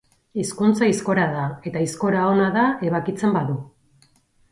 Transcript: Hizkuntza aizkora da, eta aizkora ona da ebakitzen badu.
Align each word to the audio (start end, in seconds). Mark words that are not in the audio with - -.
Hizkuntza 0.43 0.83
aizkora 0.85 1.25
da, 1.33 1.43
eta 1.71 1.79
aizkora 1.81 2.23
ona 2.29 2.47
da 2.57 2.63
ebakitzen 2.89 3.37
badu. 3.37 3.59